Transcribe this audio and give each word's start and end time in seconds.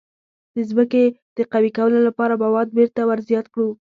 د 0.55 0.57
ځمکې 0.69 1.03
د 1.37 1.39
قوي 1.51 1.71
کولو 1.77 1.99
لپاره 2.07 2.33
مواد 2.43 2.67
بیرته 2.77 3.01
ور 3.07 3.19
زیات 3.29 3.45
کړو. 3.53 3.69